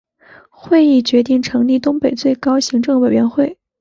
[0.49, 3.59] 会议决定成立东北最高行政委员会。